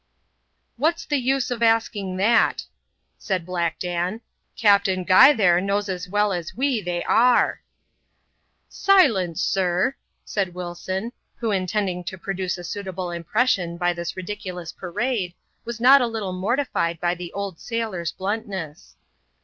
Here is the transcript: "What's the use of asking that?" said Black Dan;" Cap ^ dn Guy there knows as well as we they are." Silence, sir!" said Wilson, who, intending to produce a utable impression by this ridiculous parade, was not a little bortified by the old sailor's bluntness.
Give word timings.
"What's 0.77 1.05
the 1.05 1.19
use 1.19 1.51
of 1.51 1.61
asking 1.61 2.17
that?" 2.17 2.63
said 3.19 3.45
Black 3.45 3.77
Dan;" 3.77 4.21
Cap 4.57 4.83
^ 4.83 4.83
dn 4.97 5.05
Guy 5.05 5.31
there 5.31 5.61
knows 5.61 5.89
as 5.89 6.09
well 6.09 6.33
as 6.33 6.55
we 6.57 6.81
they 6.81 7.03
are." 7.03 7.61
Silence, 8.67 9.43
sir!" 9.43 9.93
said 10.25 10.55
Wilson, 10.55 11.11
who, 11.35 11.51
intending 11.51 12.03
to 12.05 12.17
produce 12.17 12.57
a 12.57 12.61
utable 12.63 13.15
impression 13.15 13.77
by 13.77 13.93
this 13.93 14.17
ridiculous 14.17 14.71
parade, 14.71 15.35
was 15.65 15.79
not 15.79 16.01
a 16.01 16.07
little 16.07 16.33
bortified 16.33 16.99
by 16.99 17.13
the 17.13 17.31
old 17.33 17.59
sailor's 17.59 18.11
bluntness. 18.11 18.95